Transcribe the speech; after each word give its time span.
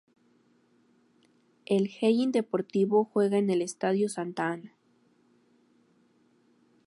El 1.67 1.87
Hellín 2.01 2.31
Deportivo 2.31 3.05
juega 3.05 3.37
en 3.37 3.51
el 3.51 3.61
"Estadio 3.61 4.09
Santa 4.09 4.47
Ana". 4.51 4.75